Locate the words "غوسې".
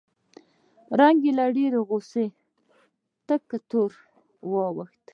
1.87-2.25